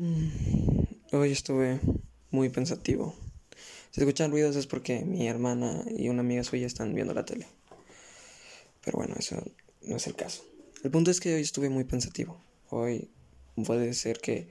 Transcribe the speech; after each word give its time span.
Mm, 0.00 0.30
hoy 1.12 1.30
estuve 1.30 1.78
muy 2.30 2.48
pensativo. 2.48 3.14
Si 3.90 4.00
escuchan 4.00 4.30
ruidos 4.30 4.56
es 4.56 4.66
porque 4.66 5.04
mi 5.04 5.28
hermana 5.28 5.84
y 5.94 6.08
una 6.08 6.20
amiga 6.20 6.42
suya 6.42 6.66
están 6.66 6.94
viendo 6.94 7.12
la 7.12 7.26
tele. 7.26 7.46
Pero 8.82 8.96
bueno, 8.96 9.14
eso 9.18 9.36
no 9.82 9.96
es 9.96 10.06
el 10.06 10.14
caso. 10.14 10.42
El 10.82 10.90
punto 10.90 11.10
es 11.10 11.20
que 11.20 11.34
hoy 11.34 11.42
estuve 11.42 11.68
muy 11.68 11.84
pensativo. 11.84 12.42
Hoy 12.70 13.10
puede 13.66 13.92
ser 13.92 14.20
que 14.20 14.48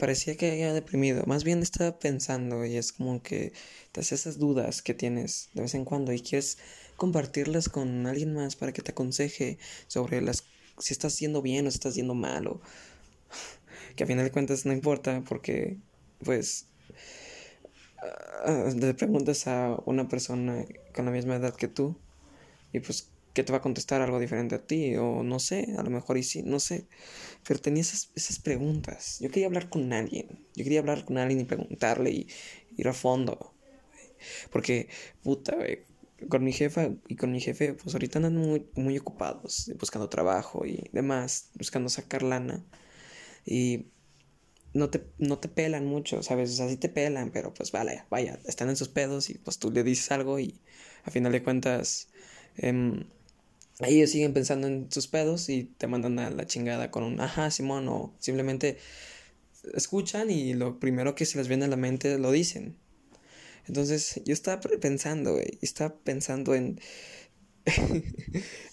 parecía 0.00 0.36
que 0.36 0.50
había 0.50 0.72
deprimido. 0.72 1.22
Más 1.26 1.44
bien 1.44 1.62
estaba 1.62 1.96
pensando 2.00 2.66
y 2.66 2.76
es 2.76 2.92
como 2.92 3.22
que 3.22 3.52
te 3.92 4.00
hace 4.00 4.16
esas 4.16 4.36
dudas 4.36 4.82
que 4.82 4.94
tienes 4.94 5.48
de 5.54 5.62
vez 5.62 5.74
en 5.76 5.84
cuando 5.84 6.12
y 6.12 6.18
quieres 6.18 6.58
compartirlas 6.96 7.68
con 7.68 8.08
alguien 8.08 8.34
más 8.34 8.56
para 8.56 8.72
que 8.72 8.82
te 8.82 8.90
aconseje 8.90 9.58
sobre 9.86 10.22
las 10.22 10.42
si 10.78 10.92
estás 10.92 11.14
haciendo 11.14 11.40
bien 11.40 11.68
o 11.68 11.70
si 11.70 11.76
estás 11.76 11.92
haciendo 11.92 12.14
mal 12.14 12.48
o 12.48 12.60
que 13.96 14.04
a 14.04 14.06
final 14.06 14.24
de 14.24 14.30
cuentas 14.30 14.66
no 14.66 14.72
importa 14.72 15.22
porque 15.28 15.78
pues 16.24 16.68
le 18.76 18.94
preguntas 18.94 19.46
a 19.46 19.76
una 19.86 20.08
persona 20.08 20.64
con 20.94 21.06
la 21.06 21.10
misma 21.10 21.36
edad 21.36 21.54
que 21.54 21.68
tú 21.68 21.96
y 22.72 22.80
pues 22.80 23.10
que 23.32 23.44
te 23.44 23.52
va 23.52 23.58
a 23.58 23.62
contestar 23.62 24.00
algo 24.00 24.18
diferente 24.18 24.54
a 24.54 24.66
ti 24.66 24.96
o 24.96 25.22
no 25.22 25.38
sé, 25.38 25.74
a 25.76 25.82
lo 25.82 25.90
mejor 25.90 26.16
y 26.16 26.22
sí, 26.22 26.42
no 26.42 26.58
sé. 26.58 26.86
Pero 27.46 27.60
tenía 27.60 27.82
esas, 27.82 28.10
esas 28.14 28.38
preguntas. 28.38 29.18
Yo 29.20 29.28
quería 29.28 29.46
hablar 29.46 29.68
con 29.68 29.92
alguien. 29.92 30.46
Yo 30.54 30.64
quería 30.64 30.80
hablar 30.80 31.04
con 31.04 31.18
alguien 31.18 31.40
y 31.40 31.44
preguntarle 31.44 32.10
y 32.12 32.28
ir 32.78 32.88
a 32.88 32.94
fondo. 32.94 33.52
Porque, 34.50 34.88
puta, 35.22 35.54
con 36.30 36.44
mi 36.44 36.52
jefa 36.52 36.88
y 37.08 37.16
con 37.16 37.30
mi 37.30 37.40
jefe, 37.40 37.74
pues 37.74 37.94
ahorita 37.94 38.20
andan 38.20 38.36
muy, 38.36 38.70
muy 38.74 38.96
ocupados, 38.96 39.70
buscando 39.78 40.08
trabajo 40.08 40.64
y 40.64 40.88
demás, 40.92 41.50
buscando 41.56 41.90
sacar 41.90 42.22
lana. 42.22 42.64
Y 43.44 43.88
no 44.76 44.90
te, 44.90 45.04
no 45.18 45.38
te 45.38 45.48
pelan 45.48 45.86
mucho, 45.86 46.22
¿sabes? 46.22 46.52
O 46.52 46.54
sea, 46.54 46.76
te 46.76 46.88
pelan, 46.88 47.30
pero 47.30 47.52
pues 47.54 47.72
vale, 47.72 48.04
vaya, 48.10 48.38
están 48.46 48.68
en 48.68 48.76
sus 48.76 48.88
pedos 48.88 49.30
y 49.30 49.34
pues 49.34 49.58
tú 49.58 49.70
le 49.70 49.82
dices 49.82 50.10
algo 50.12 50.38
y 50.38 50.60
a 51.04 51.10
final 51.10 51.32
de 51.32 51.42
cuentas 51.42 52.08
eh, 52.56 53.04
ellos 53.80 54.10
siguen 54.10 54.32
pensando 54.32 54.66
en 54.66 54.90
sus 54.90 55.06
pedos 55.06 55.48
y 55.48 55.64
te 55.64 55.86
mandan 55.86 56.18
a 56.18 56.30
la 56.30 56.46
chingada 56.46 56.90
con 56.90 57.04
un 57.04 57.20
ajá, 57.20 57.50
Simón, 57.50 57.88
o 57.88 58.14
simplemente 58.18 58.78
escuchan 59.74 60.30
y 60.30 60.54
lo 60.54 60.78
primero 60.78 61.14
que 61.14 61.26
se 61.26 61.38
les 61.38 61.48
viene 61.48 61.66
a 61.66 61.68
la 61.68 61.76
mente 61.76 62.18
lo 62.18 62.32
dicen. 62.32 62.76
Entonces 63.66 64.22
yo 64.24 64.32
estaba 64.32 64.60
pensando, 64.80 65.32
güey, 65.34 65.58
estaba 65.60 65.94
pensando 65.94 66.54
en, 66.54 66.80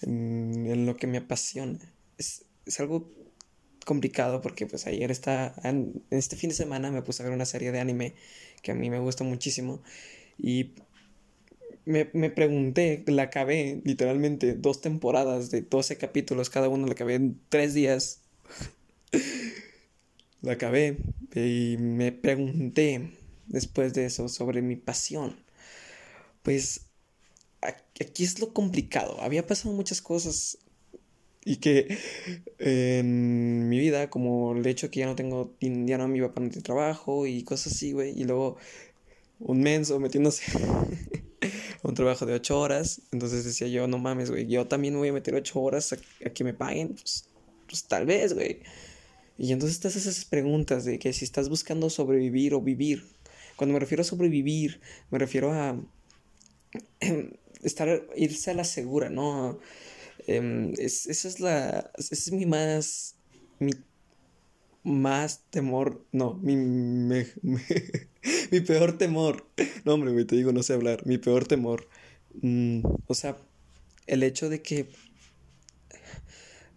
en, 0.02 0.86
lo 0.86 0.96
que 0.96 1.06
me 1.06 1.18
apasiona. 1.18 1.80
Es, 2.16 2.44
es, 2.64 2.80
algo 2.80 3.12
complicado 3.84 4.40
porque 4.40 4.66
pues 4.66 4.86
ayer 4.86 5.10
está, 5.10 5.54
en 5.62 6.02
este 6.10 6.36
fin 6.36 6.50
de 6.50 6.56
semana 6.56 6.90
me 6.90 7.02
puse 7.02 7.22
a 7.22 7.26
ver 7.26 7.34
una 7.34 7.44
serie 7.44 7.72
de 7.72 7.80
anime 7.80 8.14
que 8.62 8.72
a 8.72 8.74
mí 8.74 8.90
me 8.90 8.98
gusta 8.98 9.24
muchísimo 9.24 9.82
y 10.38 10.72
me, 11.84 12.08
me, 12.14 12.30
pregunté, 12.30 13.04
la 13.06 13.24
acabé 13.24 13.82
literalmente 13.84 14.54
dos 14.54 14.80
temporadas 14.80 15.50
de 15.50 15.62
12 15.62 15.98
capítulos, 15.98 16.50
cada 16.50 16.68
uno 16.68 16.86
la 16.86 16.92
acabé 16.92 17.14
en 17.14 17.38
tres 17.50 17.74
días. 17.74 18.22
la 20.42 20.52
acabé 20.52 20.98
y 21.34 21.76
me 21.78 22.12
pregunté 22.12 23.10
después 23.46 23.94
de 23.94 24.06
eso 24.06 24.28
sobre 24.28 24.62
mi 24.62 24.76
pasión. 24.76 25.36
Pues 26.42 26.86
aquí 27.60 28.24
es 28.24 28.38
lo 28.40 28.52
complicado. 28.52 29.20
Había 29.20 29.46
pasado 29.46 29.74
muchas 29.74 30.02
cosas 30.02 30.58
y 31.46 31.56
que 31.56 31.98
en 32.58 33.68
mi 33.68 33.78
vida, 33.78 34.10
como 34.10 34.56
el 34.56 34.66
hecho 34.66 34.90
que 34.90 35.00
ya 35.00 35.06
no 35.06 35.14
tengo, 35.14 35.54
ya 35.60 35.98
no 35.98 36.08
me 36.08 36.18
iba 36.18 36.32
para 36.32 36.46
el 36.46 36.62
trabajo 36.62 37.26
y 37.26 37.42
cosas 37.44 37.74
así, 37.74 37.92
güey, 37.92 38.18
y 38.18 38.24
luego 38.24 38.56
un 39.40 39.60
menso 39.60 40.00
metiéndose 40.00 40.42
un 41.82 41.94
trabajo 41.94 42.26
de 42.26 42.34
ocho 42.34 42.58
horas. 42.58 43.02
Entonces 43.12 43.44
decía 43.44 43.68
yo, 43.68 43.86
no 43.86 43.98
mames, 43.98 44.30
güey, 44.30 44.46
yo 44.46 44.66
también 44.66 44.96
voy 44.96 45.08
a 45.08 45.12
meter 45.12 45.34
ocho 45.34 45.60
horas 45.60 45.92
a, 45.92 45.96
que 46.30 46.44
me 46.44 46.54
paguen. 46.54 46.94
Pues, 46.94 47.28
pues, 47.66 47.84
tal 47.84 48.06
vez, 48.06 48.34
güey. 48.34 48.60
Y 49.36 49.52
entonces 49.52 49.84
haces 49.84 50.06
esas 50.06 50.24
preguntas 50.24 50.84
de 50.84 50.98
que 50.98 51.12
si 51.12 51.24
estás 51.24 51.48
buscando 51.48 51.90
sobrevivir 51.90 52.54
o 52.54 52.60
vivir. 52.60 53.04
Cuando 53.56 53.74
me 53.74 53.80
refiero 53.80 54.00
a 54.00 54.04
sobrevivir, 54.04 54.80
me 55.10 55.18
refiero 55.18 55.52
a 55.52 55.76
em, 57.00 57.30
estar, 57.62 58.02
irse 58.16 58.50
a 58.50 58.54
la 58.54 58.64
segura, 58.64 59.10
¿no? 59.10 59.58
Em, 60.26 60.72
es, 60.78 61.06
esa 61.06 61.28
es 61.28 61.40
la, 61.40 61.90
ese 61.96 62.14
es 62.14 62.32
mi 62.32 62.46
más, 62.46 63.16
mi 63.58 63.72
más 64.84 65.44
temor, 65.50 66.04
no, 66.12 66.34
mi, 66.34 66.56
mi 68.50 68.60
peor 68.60 68.98
temor. 68.98 69.46
No, 69.84 69.94
hombre, 69.94 70.12
güey, 70.12 70.24
te 70.26 70.36
digo, 70.36 70.52
no 70.52 70.62
sé 70.62 70.74
hablar. 70.74 71.06
Mi 71.06 71.18
peor 71.18 71.46
temor. 71.46 71.88
Mm, 72.42 72.80
o 73.06 73.14
sea, 73.14 73.36
el 74.06 74.22
hecho 74.22 74.48
de 74.48 74.62
que 74.62 74.88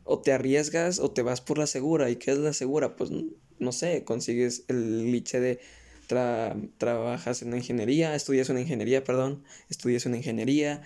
o 0.04 0.22
te 0.22 0.32
arriesgas 0.32 1.00
o 1.00 1.12
te 1.12 1.22
vas 1.22 1.42
por 1.42 1.58
la 1.58 1.68
segura. 1.68 2.10
¿Y 2.10 2.16
qué 2.16 2.32
es 2.32 2.38
la 2.38 2.54
segura? 2.54 2.96
Pues 2.96 3.12
no 3.60 3.72
sé, 3.72 4.04
consigues 4.06 4.64
el 4.70 5.12
liche 5.12 5.40
de 5.40 5.60
trabajas 6.78 7.42
en 7.42 7.54
ingeniería, 7.54 8.16
estudias 8.16 8.48
una 8.48 8.62
ingeniería, 8.62 9.04
perdón, 9.04 9.44
estudias 9.70 10.06
una 10.06 10.16
ingeniería, 10.16 10.82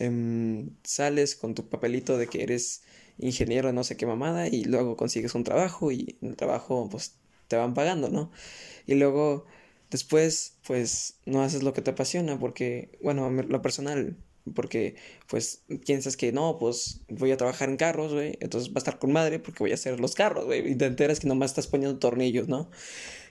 em, 0.00 0.70
sales 0.82 1.36
con 1.36 1.54
tu 1.54 1.68
papelito 1.68 2.18
de 2.18 2.26
que 2.26 2.42
eres 2.42 2.82
ingeniero 3.18 3.72
no 3.72 3.84
sé 3.84 3.96
qué 3.96 4.06
mamada 4.06 4.48
y 4.48 4.64
luego 4.64 4.96
consigues 4.96 5.34
un 5.34 5.44
trabajo 5.44 5.92
y 5.92 6.16
el 6.22 6.36
trabajo 6.36 6.88
pues 6.90 7.16
te 7.48 7.56
van 7.56 7.74
pagando, 7.74 8.08
¿no? 8.10 8.30
Y 8.86 8.94
luego 8.94 9.46
después 9.90 10.54
pues 10.66 11.18
no 11.26 11.42
haces 11.42 11.62
lo 11.62 11.72
que 11.72 11.82
te 11.82 11.90
apasiona 11.90 12.38
porque, 12.38 12.98
bueno, 13.02 13.30
lo 13.30 13.62
personal, 13.62 14.16
porque 14.54 14.96
pues 15.28 15.62
piensas 15.84 16.16
que 16.16 16.32
no, 16.32 16.58
pues 16.58 17.00
voy 17.08 17.32
a 17.32 17.36
trabajar 17.36 17.68
en 17.68 17.76
carros, 17.76 18.12
güey, 18.12 18.38
entonces 18.40 18.70
va 18.70 18.76
a 18.76 18.78
estar 18.78 18.98
con 18.98 19.12
madre 19.12 19.38
porque 19.38 19.62
voy 19.62 19.72
a 19.72 19.74
hacer 19.74 20.00
los 20.00 20.14
carros, 20.14 20.46
güey, 20.46 20.72
y 20.72 20.76
te 20.76 20.86
enteras 20.86 21.20
que 21.20 21.28
nomás 21.28 21.50
estás 21.50 21.66
poniendo 21.66 21.98
tornillos, 21.98 22.48
¿no? 22.48 22.70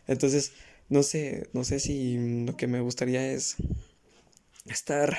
Entonces, 0.08 0.54
no 0.90 1.04
sé, 1.04 1.50
no 1.54 1.64
sé 1.64 1.80
si 1.80 2.46
lo 2.46 2.58
que 2.58 2.68
me 2.68 2.82
gustaría 2.82 3.32
es 3.32 3.56
estar 4.66 5.18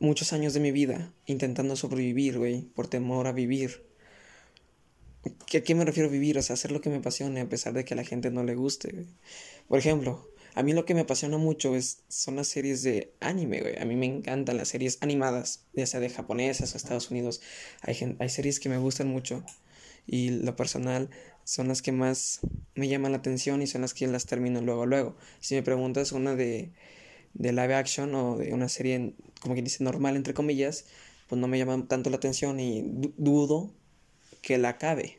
muchos 0.00 0.32
años 0.32 0.54
de 0.54 0.60
mi 0.60 0.72
vida 0.72 1.12
intentando 1.26 1.76
sobrevivir, 1.76 2.38
güey, 2.38 2.62
por 2.62 2.88
temor 2.88 3.26
a 3.26 3.32
vivir. 3.32 3.84
¿A 5.24 5.60
qué 5.60 5.74
me 5.74 5.84
refiero 5.84 6.08
a 6.08 6.12
vivir? 6.12 6.36
O 6.38 6.42
sea, 6.42 6.54
hacer 6.54 6.72
lo 6.72 6.80
que 6.80 6.90
me 6.90 6.96
apasione 6.96 7.40
a 7.40 7.48
pesar 7.48 7.72
de 7.72 7.84
que 7.84 7.94
a 7.94 7.96
la 7.96 8.04
gente 8.04 8.30
no 8.30 8.44
le 8.44 8.54
guste, 8.54 9.06
Por 9.68 9.78
ejemplo, 9.78 10.28
a 10.54 10.62
mí 10.62 10.72
lo 10.72 10.84
que 10.84 10.94
me 10.94 11.00
apasiona 11.00 11.38
mucho 11.38 11.74
es, 11.74 12.02
son 12.08 12.36
las 12.36 12.48
series 12.48 12.82
de 12.82 13.12
anime, 13.20 13.60
güey. 13.60 13.78
A 13.78 13.84
mí 13.84 13.96
me 13.96 14.06
encantan 14.06 14.56
las 14.56 14.68
series 14.68 14.98
animadas, 15.00 15.64
ya 15.72 15.86
sea 15.86 16.00
de 16.00 16.10
japonesas 16.10 16.74
o 16.74 16.76
Estados 16.76 17.10
Unidos. 17.10 17.40
Hay, 17.82 18.16
hay 18.18 18.28
series 18.28 18.60
que 18.60 18.68
me 18.68 18.78
gustan 18.78 19.08
mucho 19.08 19.44
y 20.06 20.30
lo 20.30 20.54
personal 20.54 21.10
son 21.44 21.68
las 21.68 21.82
que 21.82 21.92
más 21.92 22.40
me 22.74 22.88
llaman 22.88 23.12
la 23.12 23.18
atención 23.18 23.62
y 23.62 23.66
son 23.66 23.82
las 23.82 23.94
que 23.94 24.06
las 24.06 24.26
termino 24.26 24.60
luego, 24.60 24.86
luego. 24.86 25.16
Si 25.40 25.54
me 25.54 25.62
preguntas 25.62 26.12
una 26.12 26.34
de 26.36 26.72
de 27.34 27.52
live 27.52 27.74
action 27.74 28.14
o 28.14 28.36
de 28.36 28.52
una 28.52 28.68
serie, 28.68 29.14
como 29.40 29.54
quien 29.54 29.64
dice, 29.64 29.84
normal, 29.84 30.16
entre 30.16 30.34
comillas, 30.34 30.86
pues 31.28 31.40
no 31.40 31.48
me 31.48 31.58
llama 31.58 31.86
tanto 31.86 32.10
la 32.10 32.16
atención 32.16 32.60
y 32.60 32.82
dudo 33.16 33.70
que 34.42 34.58
la 34.58 34.70
acabe. 34.70 35.18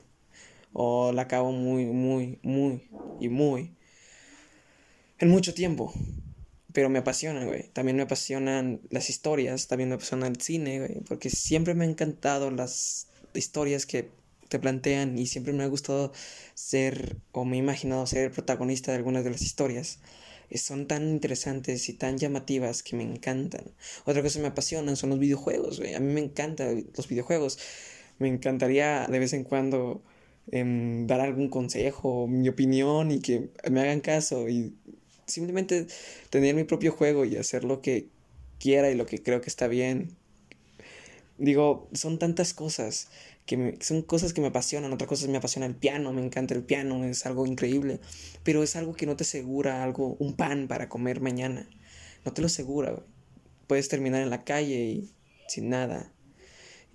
O 0.73 1.11
la 1.11 1.23
acabo 1.23 1.51
muy, 1.51 1.85
muy, 1.85 2.39
muy 2.41 2.89
y 3.19 3.29
muy. 3.29 3.73
En 5.19 5.29
mucho 5.29 5.53
tiempo. 5.53 5.93
Pero 6.73 6.89
me 6.89 6.99
apasionan, 6.99 7.47
güey. 7.47 7.69
También 7.69 7.95
me 7.95 8.03
apasionan 8.03 8.81
las 8.89 9.09
historias, 9.09 9.67
también 9.67 9.89
me 9.89 9.95
apasiona 9.95 10.27
el 10.27 10.41
cine, 10.41 10.79
güey. 10.79 11.01
Porque 11.07 11.29
siempre 11.29 11.73
me 11.73 11.85
han 11.85 11.91
encantado 11.91 12.51
las 12.51 13.07
historias 13.33 13.85
que 13.85 14.09
te 14.49 14.59
plantean 14.59 15.17
y 15.17 15.27
siempre 15.27 15.53
me 15.53 15.63
ha 15.63 15.67
gustado 15.67 16.11
ser 16.53 17.17
o 17.31 17.45
me 17.45 17.55
he 17.55 17.59
imaginado 17.59 18.05
ser 18.05 18.25
el 18.25 18.31
protagonista 18.31 18.91
de 18.91 18.97
algunas 18.97 19.23
de 19.23 19.31
las 19.31 19.41
historias 19.41 19.99
son 20.53 20.87
tan 20.87 21.07
interesantes 21.09 21.89
y 21.89 21.93
tan 21.93 22.17
llamativas 22.17 22.83
que 22.83 22.95
me 22.95 23.03
encantan. 23.03 23.63
Otra 24.05 24.21
cosa 24.21 24.39
que 24.39 24.43
me 24.43 24.47
apasionan 24.49 24.95
son 24.95 25.09
los 25.11 25.19
videojuegos, 25.19 25.79
A 25.79 25.99
mí 25.99 26.13
me 26.13 26.21
encantan 26.21 26.85
los 26.95 27.07
videojuegos. 27.07 27.59
Me 28.19 28.27
encantaría 28.27 29.07
de 29.07 29.19
vez 29.19 29.33
en 29.33 29.43
cuando 29.43 30.01
em, 30.51 31.07
dar 31.07 31.21
algún 31.21 31.49
consejo, 31.49 32.27
mi 32.27 32.47
opinión 32.49 33.11
y 33.11 33.19
que 33.19 33.49
me 33.69 33.81
hagan 33.81 34.01
caso 34.01 34.47
y 34.47 34.73
simplemente 35.25 35.87
tener 36.29 36.55
mi 36.55 36.63
propio 36.63 36.91
juego 36.91 37.25
y 37.25 37.37
hacer 37.37 37.63
lo 37.63 37.81
que 37.81 38.07
quiera 38.59 38.89
y 38.91 38.95
lo 38.95 39.05
que 39.05 39.21
creo 39.21 39.41
que 39.41 39.49
está 39.49 39.67
bien. 39.67 40.15
Digo, 41.37 41.89
son 41.93 42.17
tantas 42.17 42.53
cosas 42.53 43.09
que 43.45 43.77
son 43.81 44.01
cosas 44.01 44.33
que 44.33 44.41
me 44.41 44.47
apasionan, 44.47 44.91
otras 44.93 45.07
cosas 45.07 45.29
me 45.29 45.37
apasiona 45.37 45.65
el 45.65 45.75
piano, 45.75 46.13
me 46.13 46.23
encanta 46.23 46.53
el 46.53 46.63
piano, 46.63 47.03
es 47.05 47.25
algo 47.25 47.45
increíble, 47.45 47.99
pero 48.43 48.63
es 48.63 48.75
algo 48.75 48.93
que 48.93 49.05
no 49.05 49.15
te 49.15 49.23
asegura 49.23 49.83
algo, 49.83 50.15
un 50.19 50.35
pan 50.35 50.67
para 50.67 50.89
comer 50.89 51.21
mañana, 51.21 51.69
no 52.25 52.33
te 52.33 52.41
lo 52.41 52.47
asegura, 52.47 53.03
puedes 53.67 53.87
terminar 53.89 54.21
en 54.21 54.29
la 54.29 54.43
calle 54.43 54.85
y 54.85 55.13
sin 55.47 55.69
nada, 55.69 56.11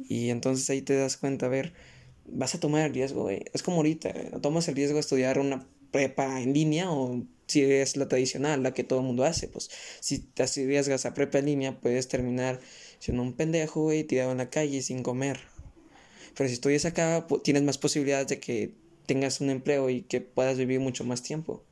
y 0.09 0.31
entonces 0.31 0.69
ahí 0.71 0.83
te 0.83 0.97
das 0.97 1.17
cuenta, 1.17 1.47
a 1.47 1.49
ver, 1.51 1.73
vas 2.27 2.55
a 2.55 2.61
tomar 2.61 2.87
el 2.87 2.95
riesgo. 2.95 3.31
Es 3.31 3.63
como 3.63 3.79
ahorita, 3.79 4.41
tomas 4.41 4.69
el 4.69 4.77
riesgo 4.77 4.95
de 4.95 5.01
estudiar 5.01 5.39
una 5.39 5.67
prepa 5.91 6.41
en 6.41 6.53
línea 6.53 6.91
o 6.91 7.25
si 7.47 7.63
es 7.63 7.97
la 7.97 8.07
tradicional, 8.09 8.63
la 8.63 8.73
que 8.73 8.85
todo 8.85 9.01
el 9.01 9.07
mundo 9.07 9.25
hace, 9.25 9.49
pues 9.49 9.71
si 10.01 10.21
te 10.21 10.45
arriesgas 10.45 11.05
a 11.05 11.15
prepa 11.15 11.39
en 11.39 11.47
línea 11.47 11.81
puedes 11.81 12.07
terminar 12.07 12.61
siendo 13.01 13.23
un 13.23 13.33
pendejo, 13.33 13.83
güey, 13.83 14.05
tirado 14.05 14.31
en 14.31 14.39
la 14.39 14.51
calle 14.51 14.83
sin 14.83 15.03
comer. 15.03 15.41
Pero 16.37 16.49
si 16.49 16.55
estudias 16.55 16.85
acá, 16.85 17.27
tienes 17.43 17.63
más 17.63 17.79
posibilidades 17.79 18.29
de 18.29 18.41
que 18.41 18.75
tengas 19.07 19.41
un 19.41 19.51
empleo 19.51 19.91
y 19.91 20.03
que 20.03 20.21
puedas 20.21 20.57
vivir 20.57 20.81
mucho 20.81 21.05
más 21.05 21.23
tiempo. 21.23 21.65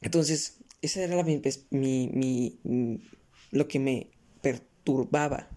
Entonces, 0.00 0.58
esa 0.82 1.02
era 1.02 1.16
la, 1.16 1.24
mi, 1.24 1.40
mi, 1.70 2.58
mi, 2.62 3.00
lo 3.50 3.68
que 3.68 3.78
me 3.78 4.08
perturbaba. 4.42 5.48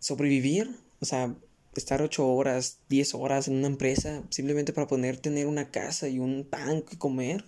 Sobrevivir, 0.00 0.76
o 1.00 1.04
sea, 1.04 1.36
estar 1.76 2.02
ocho 2.02 2.28
horas, 2.28 2.78
diez 2.88 3.14
horas 3.14 3.48
en 3.48 3.56
una 3.56 3.66
empresa 3.68 4.24
simplemente 4.30 4.72
para 4.72 4.86
poder 4.86 5.16
tener 5.18 5.46
una 5.46 5.70
casa 5.70 6.08
y 6.08 6.18
un 6.18 6.44
pan 6.48 6.82
que 6.82 6.98
comer, 6.98 7.44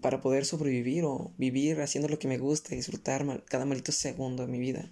para 0.00 0.20
poder 0.20 0.44
sobrevivir 0.44 1.04
o 1.04 1.32
vivir 1.38 1.80
haciendo 1.80 2.08
lo 2.08 2.18
que 2.18 2.28
me 2.28 2.38
gusta, 2.38 2.74
disfrutar 2.74 3.44
cada 3.44 3.64
maldito 3.64 3.92
segundo 3.92 4.44
de 4.44 4.52
mi 4.52 4.58
vida. 4.58 4.90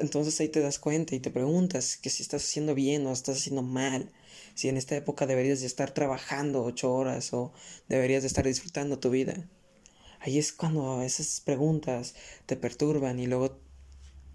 Entonces 0.00 0.40
ahí 0.40 0.48
te 0.48 0.60
das 0.60 0.78
cuenta 0.78 1.14
y 1.14 1.20
te 1.20 1.30
preguntas 1.30 1.96
que 1.96 2.10
si 2.10 2.22
estás 2.22 2.44
haciendo 2.44 2.74
bien 2.74 3.06
o 3.06 3.12
estás 3.12 3.38
haciendo 3.38 3.62
mal, 3.62 4.10
si 4.54 4.68
en 4.68 4.76
esta 4.76 4.96
época 4.96 5.26
deberías 5.26 5.60
de 5.60 5.66
estar 5.66 5.92
trabajando 5.92 6.64
ocho 6.64 6.92
horas 6.92 7.32
o 7.32 7.52
deberías 7.88 8.22
de 8.22 8.28
estar 8.28 8.44
disfrutando 8.44 8.98
tu 8.98 9.10
vida. 9.10 9.48
Ahí 10.20 10.38
es 10.38 10.52
cuando 10.52 11.02
esas 11.02 11.40
preguntas 11.40 12.14
te 12.46 12.56
perturban 12.56 13.18
y 13.20 13.26
luego 13.26 13.58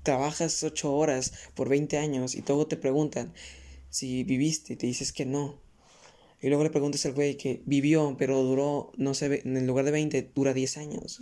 trabajas 0.03 0.63
ocho 0.63 0.93
horas 0.95 1.33
por 1.53 1.69
20 1.69 1.97
años 1.97 2.35
y 2.35 2.43
luego 2.47 2.67
te 2.67 2.77
preguntan 2.77 3.33
si 3.89 4.23
viviste 4.23 4.73
y 4.73 4.75
te 4.75 4.87
dices 4.87 5.11
que 5.11 5.25
no. 5.25 5.59
Y 6.41 6.47
luego 6.47 6.63
le 6.63 6.69
preguntas 6.69 7.05
al 7.05 7.13
güey 7.13 7.37
que 7.37 7.61
vivió, 7.65 8.15
pero 8.17 8.41
duró, 8.43 8.91
no 8.97 9.13
sé, 9.13 9.41
en 9.45 9.67
lugar 9.67 9.85
de 9.85 9.91
20, 9.91 10.31
dura 10.35 10.53
10 10.53 10.77
años. 10.77 11.21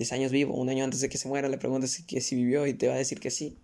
10 0.00 0.12
años 0.12 0.32
vivo, 0.32 0.54
un 0.54 0.70
año 0.70 0.82
antes 0.82 1.00
de 1.02 1.10
que 1.10 1.18
se 1.18 1.28
muera, 1.28 1.50
le 1.50 1.58
preguntas 1.58 1.90
si, 1.90 2.20
si 2.22 2.34
vivió 2.34 2.66
y 2.66 2.72
te 2.72 2.88
va 2.88 2.94
a 2.94 2.96
decir 2.96 3.20
que 3.20 3.30
sí. 3.30 3.58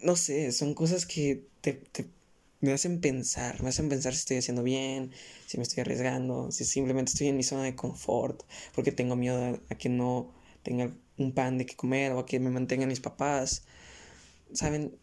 No 0.00 0.14
sé, 0.14 0.52
son 0.52 0.74
cosas 0.74 1.06
que 1.06 1.44
te, 1.60 1.82
me 2.60 2.72
hacen 2.72 3.00
pensar, 3.00 3.60
me 3.64 3.70
hacen 3.70 3.88
pensar 3.88 4.12
si 4.14 4.20
estoy 4.20 4.36
haciendo 4.36 4.62
bien, 4.62 5.10
si 5.48 5.56
me 5.56 5.64
estoy 5.64 5.80
arriesgando, 5.80 6.52
si 6.52 6.64
simplemente 6.64 7.10
estoy 7.10 7.26
en 7.26 7.36
mi 7.36 7.42
zona 7.42 7.64
de 7.64 7.74
confort, 7.74 8.44
porque 8.76 8.92
tengo 8.92 9.16
miedo 9.16 9.60
a 9.68 9.74
que 9.74 9.88
no 9.88 10.32
tenga 10.62 10.96
un 11.18 11.32
pan 11.32 11.58
de 11.58 11.66
que 11.66 11.74
comer 11.74 12.12
o 12.12 12.20
a 12.20 12.26
que 12.26 12.38
me 12.38 12.50
mantengan 12.50 12.88
mis 12.88 13.00
papás. 13.00 13.64
Saben, 14.52 14.96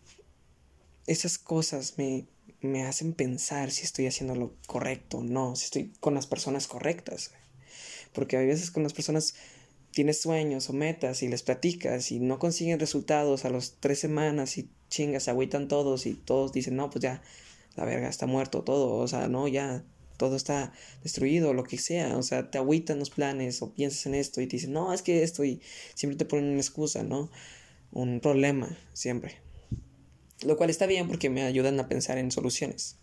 esas 1.07 1.37
cosas 1.37 1.95
me, 1.97 2.25
me 2.61 2.85
hacen 2.85 3.11
pensar 3.11 3.69
si 3.69 3.83
estoy 3.83 4.07
haciendo 4.07 4.33
lo 4.33 4.55
correcto 4.65 5.17
o 5.17 5.23
no, 5.23 5.57
si 5.57 5.65
estoy 5.65 5.91
con 5.99 6.13
las 6.13 6.25
personas 6.25 6.67
correctas. 6.67 7.31
Porque 8.13 8.37
a 8.37 8.39
veces 8.39 8.71
con 8.71 8.83
las 8.83 8.93
personas 8.93 9.33
tienes 9.93 10.21
sueños 10.21 10.69
o 10.69 10.73
metas 10.73 11.23
y 11.23 11.27
les 11.27 11.43
platicas 11.43 12.11
y 12.11 12.19
no 12.19 12.39
consiguen 12.39 12.79
resultados 12.79 13.45
a 13.45 13.49
las 13.49 13.77
tres 13.79 13.99
semanas 13.99 14.57
y 14.57 14.69
chingas, 14.89 15.23
se 15.23 15.31
agüitan 15.31 15.67
todos 15.67 16.05
y 16.05 16.13
todos 16.13 16.51
dicen, 16.51 16.75
no, 16.75 16.89
pues 16.89 17.03
ya, 17.03 17.21
la 17.75 17.85
verga 17.85 18.09
está 18.09 18.25
muerto 18.25 18.63
todo, 18.63 18.95
o 18.95 19.07
sea, 19.07 19.27
no, 19.27 19.47
ya, 19.47 19.83
todo 20.17 20.35
está 20.35 20.73
destruido, 21.01 21.53
lo 21.53 21.63
que 21.63 21.77
sea, 21.77 22.17
o 22.17 22.23
sea, 22.23 22.49
te 22.49 22.57
agüitan 22.57 22.99
los 22.99 23.09
planes 23.09 23.61
o 23.61 23.73
piensas 23.73 24.05
en 24.05 24.15
esto 24.15 24.41
y 24.41 24.47
te 24.47 24.57
dicen, 24.57 24.73
no, 24.73 24.93
es 24.93 25.01
que 25.01 25.23
esto 25.23 25.43
y 25.43 25.61
siempre 25.95 26.17
te 26.17 26.25
ponen 26.25 26.51
una 26.51 26.59
excusa, 26.61 27.03
¿no? 27.03 27.29
Un 27.91 28.19
problema, 28.19 28.77
siempre. 28.93 29.35
Lo 30.43 30.57
cual 30.57 30.69
está 30.69 30.85
bien 30.85 31.07
porque 31.07 31.29
me 31.29 31.43
ayudan 31.43 31.79
a 31.79 31.87
pensar 31.87 32.17
en 32.17 32.31
soluciones. 32.31 32.97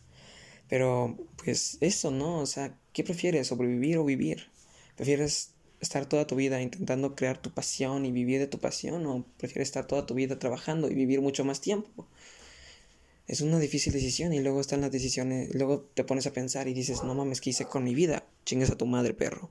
Pero, 0.69 1.17
pues 1.43 1.79
eso, 1.81 2.11
¿no? 2.11 2.39
O 2.39 2.47
sea, 2.47 2.77
¿qué 2.93 3.03
prefieres, 3.03 3.49
sobrevivir 3.49 3.99
o 3.99 4.05
vivir? 4.05 4.51
¿Prefieres 4.97 5.51
estar 5.81 6.07
toda 6.07 6.27
tu 6.27 6.37
vida 6.37 6.61
intentando 6.61 7.15
crear 7.15 7.41
tu 7.41 7.51
pasión 7.51 8.05
y 8.07 8.13
vivir 8.13 8.39
de 8.39 8.47
tu 8.47 8.59
pasión 8.59 9.07
o 9.07 9.25
prefieres 9.39 9.69
estar 9.69 9.87
toda 9.87 10.07
tu 10.07 10.15
vida 10.15 10.39
trabajando 10.39 10.91
y 10.91 10.95
vivir 10.95 11.21
mucho 11.21 11.45
más 11.45 11.61
tiempo? 11.61 12.07
es 13.31 13.43
una 13.43 13.61
difícil 13.61 13.93
decisión 13.93 14.33
y 14.33 14.41
luego 14.41 14.61
están 14.61 14.81
las 14.81 14.91
decisiones, 14.91 15.55
luego 15.55 15.89
te 15.95 16.03
pones 16.03 16.27
a 16.27 16.33
pensar 16.33 16.67
y 16.67 16.75
dices, 16.75 17.05
no 17.05 17.15
mames, 17.15 17.41
¿qué 17.41 17.51
hice 17.51 17.65
con 17.65 17.85
mi 17.85 17.95
vida? 17.95 18.25
Chingas 18.45 18.71
a 18.71 18.77
tu 18.77 18.87
madre, 18.87 19.15
perro. 19.15 19.49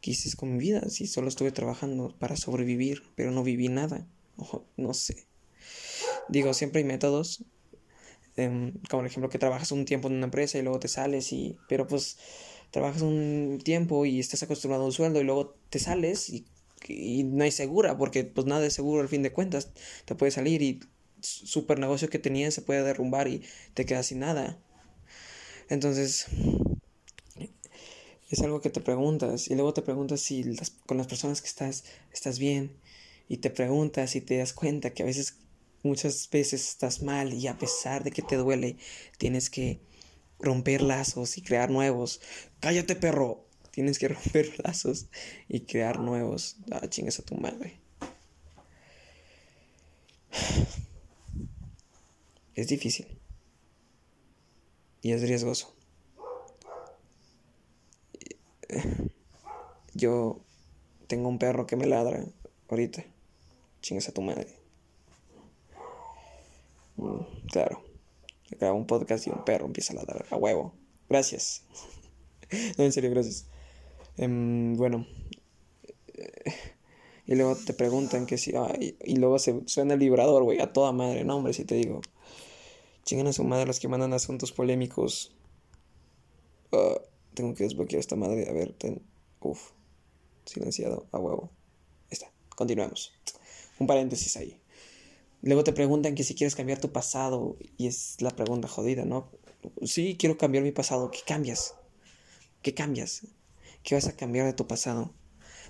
¿Qué 0.00 0.12
hice 0.12 0.36
con 0.36 0.52
mi 0.52 0.60
vida? 0.60 0.88
Si 0.88 1.08
solo 1.08 1.26
estuve 1.26 1.50
trabajando 1.50 2.14
para 2.16 2.36
sobrevivir, 2.36 3.02
pero 3.16 3.32
no 3.32 3.42
viví 3.42 3.68
nada. 3.68 4.06
no 4.76 4.94
sé. 4.94 5.26
Digo, 6.28 6.54
siempre 6.54 6.82
hay 6.82 6.84
métodos. 6.84 7.42
Em, 8.36 8.70
como 8.88 9.02
por 9.02 9.06
ejemplo 9.06 9.30
que 9.30 9.38
trabajas 9.40 9.72
un 9.72 9.84
tiempo 9.84 10.06
en 10.06 10.14
una 10.14 10.26
empresa 10.26 10.56
y 10.56 10.62
luego 10.62 10.78
te 10.78 10.86
sales 10.86 11.32
y... 11.32 11.56
Pero 11.68 11.88
pues 11.88 12.18
trabajas 12.74 13.02
un 13.02 13.60
tiempo 13.62 14.04
y 14.04 14.18
estás 14.18 14.42
acostumbrado 14.42 14.82
a 14.82 14.86
un 14.86 14.92
sueldo 14.92 15.20
y 15.20 15.24
luego 15.24 15.54
te 15.70 15.78
sales 15.78 16.28
y, 16.28 16.44
no 17.24 17.44
hay 17.44 17.52
segura 17.52 17.96
porque 17.96 18.24
pues 18.24 18.46
nada 18.46 18.66
es 18.66 18.74
seguro 18.74 19.00
al 19.00 19.08
fin 19.08 19.22
de 19.22 19.32
cuentas. 19.32 19.70
Te 20.04 20.16
puedes 20.16 20.34
salir 20.34 20.60
y 20.60 20.80
super 21.20 21.78
negocio 21.78 22.10
que 22.10 22.18
tenías 22.18 22.52
se 22.52 22.62
puede 22.62 22.82
derrumbar 22.82 23.28
y 23.28 23.42
te 23.74 23.86
quedas 23.86 24.06
sin 24.06 24.18
nada. 24.18 24.58
Entonces, 25.70 26.26
es 28.28 28.40
algo 28.42 28.60
que 28.60 28.70
te 28.70 28.80
preguntas 28.80 29.48
y 29.48 29.54
luego 29.54 29.72
te 29.72 29.80
preguntas 29.80 30.20
si 30.20 30.44
con 30.84 30.98
las 30.98 31.06
personas 31.06 31.40
que 31.40 31.48
estás 31.48 31.84
estás 32.12 32.40
bien 32.40 32.76
y 33.28 33.36
te 33.36 33.50
preguntas 33.50 34.16
y 34.16 34.20
te 34.20 34.36
das 34.36 34.52
cuenta 34.52 34.92
que 34.92 35.04
a 35.04 35.06
veces 35.06 35.38
muchas 35.84 36.28
veces 36.28 36.68
estás 36.68 37.02
mal 37.02 37.32
y 37.32 37.46
a 37.46 37.56
pesar 37.56 38.02
de 38.02 38.10
que 38.10 38.22
te 38.22 38.36
duele 38.36 38.76
tienes 39.16 39.48
que 39.48 39.78
romper 40.44 40.82
lazos 40.82 41.38
y 41.38 41.42
crear 41.42 41.70
nuevos. 41.70 42.20
Cállate 42.60 42.96
perro, 42.96 43.44
tienes 43.70 43.98
que 43.98 44.08
romper 44.14 44.52
lazos 44.62 45.06
y 45.48 45.60
crear 45.60 45.98
nuevos. 45.98 46.56
Ah, 46.70 46.88
chingas 46.88 47.18
a 47.18 47.24
tu 47.24 47.36
madre. 47.36 47.80
Es 52.54 52.68
difícil. 52.68 53.18
Y 55.02 55.10
es 55.10 55.22
riesgoso. 55.22 55.74
Yo 59.94 60.40
tengo 61.08 61.28
un 61.28 61.40
perro 61.40 61.66
que 61.66 61.74
me 61.76 61.86
ladra 61.86 62.24
ahorita. 62.68 63.04
Chingas 63.82 64.08
a 64.08 64.12
tu 64.12 64.22
madre. 64.22 64.48
Mm, 66.96 67.20
claro. 67.50 67.83
Un 68.60 68.86
podcast 68.86 69.26
y 69.26 69.30
un 69.30 69.44
perro 69.44 69.66
empieza 69.66 69.92
a 69.92 69.96
ladrar 69.96 70.26
a 70.30 70.36
huevo. 70.36 70.74
Gracias. 71.08 71.64
no, 72.78 72.84
en 72.84 72.92
serio, 72.92 73.10
gracias. 73.10 73.46
Em, 74.16 74.74
bueno. 74.76 75.06
Y 77.26 77.34
luego 77.36 77.56
te 77.56 77.72
preguntan 77.72 78.26
que 78.26 78.38
si. 78.38 78.52
y 79.04 79.16
luego 79.16 79.38
se 79.38 79.62
suena 79.66 79.94
el 79.94 80.00
vibrador, 80.00 80.44
güey, 80.44 80.60
a 80.60 80.72
toda 80.72 80.92
madre. 80.92 81.24
No, 81.24 81.36
hombre, 81.36 81.52
si 81.52 81.64
te 81.64 81.74
digo. 81.74 82.00
Chingan 83.04 83.26
a 83.26 83.32
su 83.32 83.44
madre 83.44 83.66
los 83.66 83.80
que 83.80 83.88
mandan 83.88 84.12
asuntos 84.12 84.52
polémicos. 84.52 85.34
Ah, 86.72 87.00
tengo 87.34 87.54
que 87.54 87.64
desbloquear 87.64 88.00
esta 88.00 88.16
madre. 88.16 88.48
A 88.48 88.52
ver, 88.52 88.72
ten. 88.72 89.02
Uf. 89.40 89.70
Silenciado. 90.44 91.06
A 91.12 91.18
huevo. 91.18 91.50
Está. 92.10 92.30
Continuamos. 92.56 93.12
Un 93.78 93.86
paréntesis 93.86 94.36
ahí. 94.36 94.60
Luego 95.44 95.62
te 95.62 95.74
preguntan 95.74 96.14
que 96.14 96.24
si 96.24 96.34
quieres 96.34 96.54
cambiar 96.54 96.80
tu 96.80 96.90
pasado. 96.90 97.58
Y 97.76 97.86
es 97.86 98.16
la 98.20 98.30
pregunta 98.30 98.66
jodida, 98.66 99.04
¿no? 99.04 99.30
Sí, 99.82 100.16
quiero 100.18 100.38
cambiar 100.38 100.64
mi 100.64 100.72
pasado. 100.72 101.10
¿Qué 101.10 101.20
cambias? 101.26 101.74
¿Qué 102.62 102.72
cambias? 102.72 103.26
¿Qué 103.82 103.94
vas 103.94 104.08
a 104.08 104.16
cambiar 104.16 104.46
de 104.46 104.54
tu 104.54 104.66
pasado? 104.66 105.12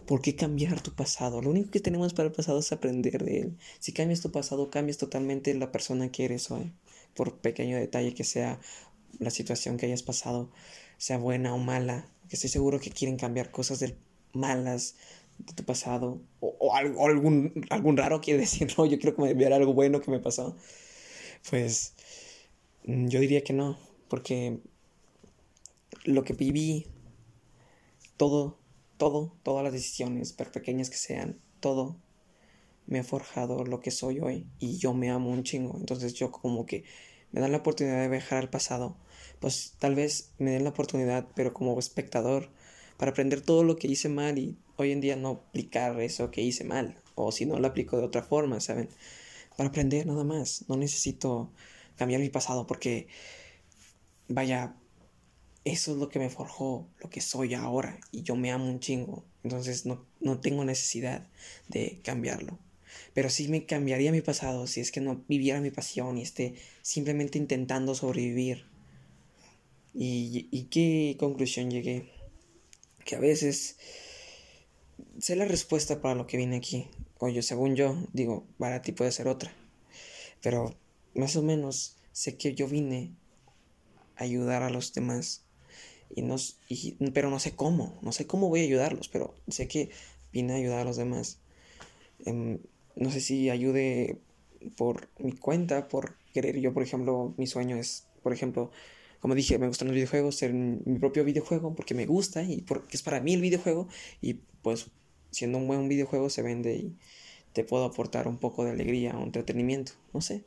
¿Por 0.07 0.23
qué 0.23 0.37
cambiar 0.37 0.81
tu 0.81 0.95
pasado? 0.95 1.43
Lo 1.43 1.51
único 1.51 1.73
que 1.73 1.81
tenemos 1.81 2.15
para 2.15 2.29
el 2.29 2.33
pasado 2.33 2.61
es 2.61 2.71
aprender 2.71 3.25
de 3.25 3.41
él. 3.41 3.59
Si 3.81 3.93
cambias 3.93 4.21
tu 4.21 4.31
pasado, 4.31 4.71
cambias 4.71 4.99
totalmente 4.99 5.53
la 5.55 5.73
persona 5.73 6.13
que 6.13 6.25
eres 6.25 6.53
hoy 6.53 6.73
por 7.17 7.39
pequeño 7.39 7.77
detalle 7.77 8.15
que 8.15 8.23
sea 8.23 8.61
la 9.19 9.31
situación 9.31 9.77
que 9.77 9.87
hayas 9.87 10.05
pasado, 10.05 10.51
sea 10.99 11.19
buena 11.19 11.53
o 11.53 11.59
mala, 11.59 12.07
que 12.29 12.37
estoy 12.37 12.51
seguro 12.51 12.79
que 12.79 12.91
quieren 12.91 13.17
cambiar 13.17 13.51
cosas 13.51 13.81
de 13.81 13.97
malas 14.33 14.95
de 15.39 15.53
tu 15.53 15.65
pasado, 15.65 16.21
o, 16.41 16.75
algún, 16.75 17.67
algún 17.71 17.97
raro 17.97 18.21
quiere 18.21 18.41
decir, 18.41 18.73
no, 18.77 18.87
yo 18.87 18.99
quiero 18.99 19.17
cambiar 19.17 19.53
algo 19.53 19.75
bueno 19.75 20.01
que 20.01 20.11
me 20.11 20.21
pasó, 20.21 20.57
pues 21.51 21.95
mm, 22.85 23.09
yo 23.09 23.21
diría 23.21 23.43
que 23.43 23.53
no, 23.53 23.79
porque 24.09 24.59
lo 26.05 26.25
que 26.25 26.35
viví, 26.35 26.87
todo, 28.17 28.59
todo, 28.97 29.35
todas 29.43 29.65
las 29.65 29.73
decisiones, 29.73 30.33
por 30.33 30.53
pequeñas 30.53 30.91
que 30.91 30.97
sean, 30.97 31.39
todo 31.61 31.97
me 32.87 32.99
ha 32.99 33.05
forjado 33.05 33.65
lo 33.65 33.81
que 33.81 33.91
soy 33.91 34.21
hoy 34.21 34.47
y 34.59 34.77
yo 34.77 34.95
me 34.95 35.11
amo 35.11 35.31
un 35.31 35.43
chingo. 35.43 35.77
Entonces 35.79 36.15
yo 36.15 36.31
como 36.31 36.67
que 36.67 36.85
me 37.33 37.41
dan 37.41 37.53
la 37.53 37.59
oportunidad 37.59 38.01
de 38.01 38.09
viajar 38.09 38.39
al 38.39 38.51
pasado, 38.51 38.97
pues 39.41 39.75
tal 39.79 39.95
vez 39.95 40.33
me 40.39 40.53
den 40.53 40.65
la 40.65 40.71
oportunidad, 40.71 41.27
pero 41.35 41.53
como 41.53 41.79
espectador, 41.79 42.51
para 42.97 43.11
aprender 43.11 43.41
todo 43.41 43.65
lo 43.65 43.77
que 43.77 43.89
hice 43.89 44.09
mal 44.09 44.39
y 44.39 44.57
hoy 44.77 44.93
en 44.93 45.01
día 45.01 45.17
no 45.17 45.43
aplicar 45.49 46.01
eso 46.01 46.31
que 46.31 46.43
hice 46.43 46.65
mal, 46.65 46.97
o 47.15 47.33
si 47.33 47.47
no 47.47 47.59
lo 47.59 47.67
aplico 47.69 47.97
de 47.97 48.05
otra 48.05 48.23
forma, 48.23 48.61
¿saben? 48.61 48.89
para 49.57 49.69
aprender 49.69 50.07
nada 50.07 50.25
más. 50.25 50.65
No 50.69 50.77
necesito 50.77 51.51
cambiar 51.97 52.21
mi 52.21 52.29
pasado 52.29 52.67
porque, 52.67 53.07
vaya, 54.29 54.75
eso 55.65 55.93
es 55.93 55.99
lo 55.99 56.09
que 56.09 56.19
me 56.19 56.31
forjó 56.31 56.87
lo 57.01 57.11
que 57.11 57.21
soy 57.21 57.55
ahora 57.55 57.99
y 58.13 58.23
yo 58.23 58.37
me 58.37 58.51
amo 58.51 58.67
un 58.67 58.81
chingo. 58.81 59.25
Entonces 59.43 59.87
no, 59.87 60.05
no 60.21 60.41
tengo 60.41 60.65
necesidad 60.65 61.27
de 61.69 62.01
cambiarlo. 62.03 62.59
Pero 63.13 63.29
sí 63.29 63.49
me 63.49 63.67
cambiaría 63.67 64.13
mi 64.13 64.21
pasado 64.21 64.67
si 64.67 64.81
es 64.81 64.93
que 64.93 65.01
no 65.01 65.25
viviera 65.29 65.61
mi 65.61 65.71
pasión 65.71 66.19
y 66.19 66.23
esté 66.23 66.55
simplemente 66.83 67.39
intentando 67.39 67.95
sobrevivir. 67.95 68.67
¿Y, 69.95 70.49
y 70.51 70.65
qué 70.65 71.17
conclusión 71.19 71.71
llegué? 71.71 72.11
Que 73.05 73.17
a 73.17 73.21
veces 73.21 73.77
sé 75.19 75.37
la 75.37 75.45
respuesta 75.45 76.01
para 76.01 76.15
lo 76.15 76.27
que 76.27 76.37
vine 76.37 76.57
aquí. 76.57 76.89
Oye, 77.19 77.43
según 77.43 77.77
yo, 77.77 77.97
digo, 78.13 78.47
para 78.59 78.83
ti 78.83 78.93
puede 78.93 79.13
ser 79.13 79.29
otra. 79.29 79.53
Pero 80.43 80.75
más 81.15 81.37
o 81.37 81.43
menos 81.43 81.97
sé 82.13 82.37
que 82.37 82.55
yo 82.55 82.69
vine 82.69 83.13
a 84.17 84.25
ayudar 84.25 84.63
a 84.63 84.71
los 84.71 84.93
demás. 84.93 85.45
Y 86.15 86.23
no, 86.23 86.37
pero 87.13 87.31
no 87.31 87.41
sé 87.41 87.57
cómo, 87.57 87.99
no 88.03 88.13
sé 88.13 88.27
cómo 88.27 88.49
voy 88.49 88.61
a 88.61 88.65
ayudarlos, 88.65 89.09
pero 89.09 89.35
sé 89.49 89.67
que 89.67 89.91
vine 90.33 90.53
a 90.53 90.57
ayudar 90.57 90.81
a 90.81 90.85
los 90.85 90.97
demás. 90.97 91.39
Em, 92.25 92.61
no 92.95 93.11
sé 93.11 93.21
si 93.21 93.51
ayude 93.51 94.19
por 94.77 95.09
mi 95.19 95.33
cuenta, 95.33 95.89
por 95.89 96.17
querer. 96.33 96.59
Yo, 96.61 96.73
por 96.73 96.83
ejemplo, 96.83 97.35
mi 97.37 97.47
sueño 97.47 97.77
es, 97.77 98.07
por 98.23 98.33
ejemplo, 98.33 98.71
como 99.25 99.35
dije, 99.35 99.59
me 99.59 99.69
gustan 99.69 99.89
los 99.89 99.95
videojuegos, 99.95 100.37
ser 100.37 100.53
mi 100.53 100.99
propio 100.99 101.25
videojuego 101.25 101.75
porque 101.75 101.95
me 101.95 102.05
gusta 102.05 102.43
y 102.43 102.61
porque 102.61 102.95
es 102.95 103.03
para 103.03 103.23
mí 103.23 103.33
el 103.33 103.41
videojuego 103.41 103.89
y 104.21 104.35
pues 104.61 104.91
siendo 105.31 105.57
un 105.57 105.67
buen 105.67 105.89
videojuego 105.89 106.29
se 106.29 106.43
vende 106.43 106.77
y 106.77 106.99
te 107.55 107.65
puedo 107.65 107.87
aportar 107.87 108.29
un 108.29 108.37
poco 108.37 108.67
de 108.67 108.73
alegría 108.73 109.17
o 109.17 109.23
entretenimiento, 109.23 109.93
no 110.13 110.21
sé. 110.21 110.45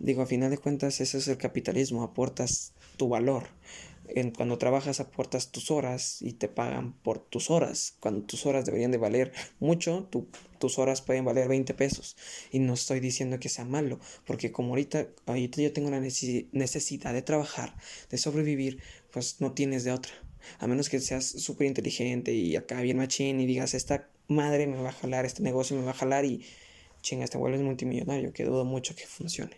Digo, 0.00 0.22
a 0.22 0.26
final 0.26 0.50
de 0.50 0.58
cuentas, 0.58 1.00
ese 1.00 1.18
es 1.18 1.28
el 1.28 1.38
capitalismo, 1.38 2.02
aportas 2.02 2.72
tu 2.96 3.08
valor. 3.08 3.44
Cuando 4.36 4.58
trabajas 4.58 5.00
aportas 5.00 5.50
tus 5.50 5.70
horas 5.70 6.20
y 6.20 6.32
te 6.32 6.48
pagan 6.48 6.92
por 6.92 7.18
tus 7.18 7.50
horas. 7.50 7.96
Cuando 8.00 8.22
tus 8.22 8.46
horas 8.46 8.64
deberían 8.64 8.90
de 8.90 8.98
valer 8.98 9.32
mucho, 9.58 10.08
tus 10.58 10.78
horas 10.78 11.02
pueden 11.02 11.24
valer 11.24 11.48
20 11.48 11.74
pesos. 11.74 12.16
Y 12.50 12.58
no 12.58 12.74
estoy 12.74 13.00
diciendo 13.00 13.38
que 13.38 13.48
sea 13.48 13.64
malo, 13.64 14.00
porque 14.26 14.52
como 14.52 14.70
ahorita, 14.70 15.08
ahorita 15.26 15.62
yo 15.62 15.72
tengo 15.72 15.90
la 15.90 16.00
necesidad 16.00 17.12
de 17.12 17.22
trabajar, 17.22 17.76
de 18.10 18.18
sobrevivir, 18.18 18.82
pues 19.12 19.40
no 19.40 19.52
tienes 19.52 19.84
de 19.84 19.92
otra. 19.92 20.12
A 20.58 20.66
menos 20.66 20.88
que 20.88 21.00
seas 21.00 21.26
súper 21.26 21.66
inteligente 21.66 22.32
y 22.32 22.56
acá 22.56 22.80
bien 22.80 22.96
machín 22.96 23.40
y 23.40 23.46
digas, 23.46 23.74
esta 23.74 24.08
madre 24.28 24.66
me 24.66 24.80
va 24.80 24.88
a 24.88 24.92
jalar, 24.92 25.26
este 25.26 25.42
negocio 25.42 25.76
me 25.76 25.84
va 25.84 25.90
a 25.90 25.94
jalar 25.94 26.24
y 26.24 26.44
chingas, 27.02 27.30
te 27.30 27.38
vuelves 27.38 27.60
multimillonario, 27.60 28.32
que 28.32 28.44
dudo 28.44 28.64
mucho 28.64 28.94
que 28.94 29.06
funcione. 29.06 29.56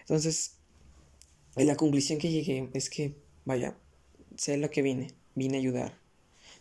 Entonces, 0.00 0.56
la 1.54 1.76
conclusión 1.76 2.18
que 2.18 2.30
llegué 2.30 2.70
es 2.74 2.88
que, 2.88 3.14
vaya, 3.48 3.78
sé 4.36 4.58
lo 4.58 4.70
que 4.70 4.82
vine, 4.82 5.14
vine 5.34 5.56
a 5.56 5.60
ayudar, 5.60 5.98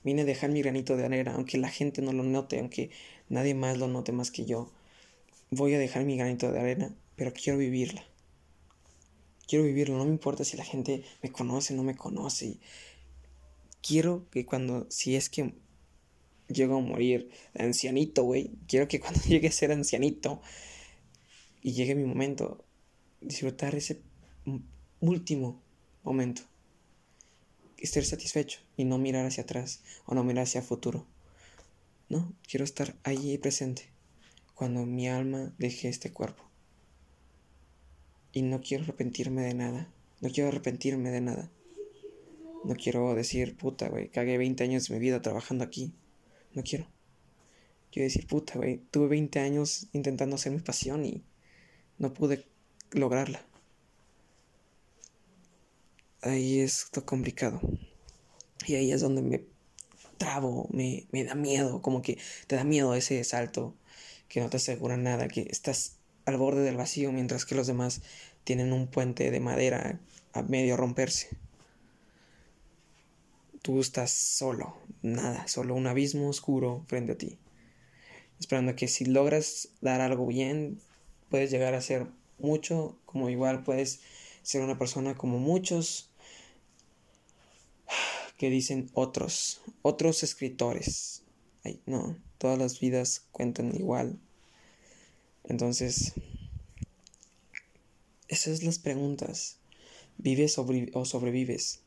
vine 0.06 0.22
a 0.22 0.26
dejar 0.26 0.50
mi 0.50 0.62
granito 0.62 0.96
de 0.96 1.04
arena, 1.04 1.34
aunque 1.36 1.58
la 1.58 1.68
gente 1.68 2.02
no 2.02 2.14
lo 2.14 2.24
note, 2.24 2.60
aunque 2.60 2.92
nadie 3.28 3.54
más 3.54 3.78
lo 3.78 3.90
note 3.90 4.14
más 4.14 4.32
que 4.32 4.46
yo. 4.46 4.72
Voy 5.52 5.74
a 5.74 5.80
dejar 5.80 6.06
mi 6.06 6.16
granito 6.16 6.50
de 6.50 6.62
arena, 6.62 6.96
pero 7.18 7.34
quiero 7.34 7.60
vivirla. 7.60 8.06
Quiero 9.48 9.66
vivirlo, 9.66 9.98
no 9.98 10.06
me 10.06 10.12
importa 10.12 10.46
si 10.46 10.56
la 10.56 10.64
gente 10.64 11.04
me 11.22 11.30
conoce 11.30 11.74
no 11.74 11.84
me 11.84 11.98
conoce. 11.98 12.58
Quiero 13.82 14.30
que 14.30 14.46
cuando, 14.46 14.88
si 14.90 15.18
es 15.18 15.30
que 15.30 15.56
llego 16.48 16.78
a 16.78 16.82
morir 16.82 17.30
ancianito, 17.54 18.24
güey, 18.24 18.52
quiero 18.66 18.88
que 18.88 19.02
cuando 19.02 19.20
llegue 19.28 19.50
a 19.50 19.52
ser 19.52 19.74
ancianito 19.74 20.42
y 21.62 21.74
llegue 21.74 21.96
mi 21.96 22.06
momento, 22.06 22.64
disfrutar 23.20 23.76
ese 23.76 24.02
último 25.02 25.62
momento. 26.04 26.44
Estar 27.78 28.04
satisfecho 28.04 28.60
y 28.76 28.86
no 28.86 28.98
mirar 28.98 29.26
hacia 29.26 29.44
atrás 29.44 29.84
o 30.06 30.16
no 30.16 30.24
mirar 30.24 30.44
hacia 30.44 30.62
futuro. 30.62 31.06
No, 32.10 32.34
quiero 32.48 32.64
estar 32.64 32.96
allí 33.04 33.38
presente 33.38 33.90
cuando 34.56 34.86
mi 34.86 35.08
alma 35.08 35.54
deje 35.58 35.88
este 35.88 36.12
cuerpo. 36.12 36.44
Y 38.32 38.42
no 38.42 38.62
quiero 38.62 38.84
arrepentirme 38.84 39.44
de 39.44 39.54
nada. 39.54 39.92
No 40.22 40.30
quiero 40.30 40.50
arrepentirme 40.50 41.12
de 41.12 41.22
nada. 41.22 41.52
No 42.64 42.76
quiero 42.76 43.14
decir, 43.14 43.56
puta, 43.56 43.88
güey, 43.90 44.10
cagué 44.10 44.38
20 44.38 44.64
años 44.64 44.88
de 44.88 44.96
mi 44.96 45.00
vida 45.00 45.22
trabajando 45.22 45.64
aquí. 45.64 45.94
No 46.54 46.64
quiero. 46.64 46.88
Quiero 47.92 48.06
decir, 48.06 48.26
puta, 48.26 48.58
güey, 48.58 48.82
tuve 48.92 49.08
20 49.08 49.40
años 49.40 49.88
intentando 49.94 50.36
hacer 50.36 50.52
mi 50.52 50.60
pasión 50.60 51.06
y 51.06 51.24
no 51.98 52.14
pude 52.14 52.46
lograrla. 52.92 53.46
Ahí 56.22 56.60
es 56.60 56.88
lo 56.96 57.06
complicado. 57.06 57.62
Y 58.66 58.76
ahí 58.76 58.92
es 58.92 59.02
donde 59.02 59.22
me 59.22 59.44
trabo, 60.18 60.68
me, 60.72 61.08
me 61.12 61.24
da 61.24 61.36
miedo, 61.36 61.82
como 61.82 62.02
que 62.02 62.18
te 62.48 62.56
da 62.56 62.64
miedo 62.64 62.96
ese 62.96 63.24
salto 63.24 63.76
que 64.28 64.42
no 64.42 64.50
te 64.50 64.58
asegura 64.58 64.98
nada, 64.98 65.28
que 65.28 65.48
estás 65.50 65.98
al 66.26 66.38
borde 66.38 66.62
del 66.64 66.76
vacío 66.76 67.12
mientras 67.12 67.46
que 67.46 67.56
los 67.56 67.68
demás 67.68 68.02
tienen 68.44 68.74
un 68.74 68.88
puente 68.88 69.32
de 69.32 69.40
madera 69.40 70.00
a 70.34 70.42
medio 70.42 70.76
romperse. 70.76 71.30
Tú 73.62 73.80
estás 73.80 74.12
solo, 74.12 74.78
nada, 75.02 75.48
solo 75.48 75.76
un 75.76 75.88
abismo 75.88 76.30
oscuro 76.30 76.84
frente 76.88 77.14
a 77.14 77.18
ti. 77.18 77.38
Esperando 78.40 78.76
que 78.76 78.88
si 78.88 79.06
logras 79.06 79.70
dar 79.82 80.02
algo 80.02 80.28
bien, 80.28 80.80
puedes 81.30 81.52
llegar 81.52 81.74
a 81.74 81.82
ser 81.82 82.08
mucho, 82.40 82.98
como 83.06 83.30
igual 83.30 83.64
puedes 83.64 84.02
ser 84.48 84.62
una 84.62 84.78
persona 84.78 85.14
como 85.14 85.40
muchos 85.40 86.10
que 88.38 88.50
dicen 88.50 88.90
otros, 88.94 89.60
otros 89.82 90.24
escritores. 90.24 91.24
Ay, 91.66 91.82
no, 91.86 92.18
todas 92.38 92.58
las 92.58 92.80
vidas 92.80 93.28
cuentan 93.34 93.76
igual. 93.76 94.18
Entonces, 95.44 96.14
esas 98.30 98.60
son 98.60 98.68
las 98.68 98.80
preguntas. 98.80 99.58
¿Vives 100.18 100.58
o 100.58 101.04
sobrevives? 101.04 101.82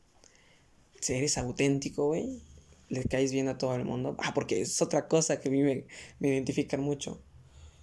Eres 1.07 1.39
auténtico, 1.39 2.09
güey, 2.09 2.43
le 2.89 3.03
caes 3.05 3.31
bien 3.31 3.47
a 3.47 3.57
todo 3.57 3.75
el 3.75 3.85
mundo. 3.85 4.15
Ah, 4.19 4.35
porque 4.35 4.61
es 4.61 4.79
otra 4.83 5.07
cosa 5.07 5.39
que 5.39 5.49
a 5.49 5.51
mí 5.51 5.63
me, 5.63 5.87
me 6.19 6.27
identifican 6.27 6.81
mucho. 6.81 7.23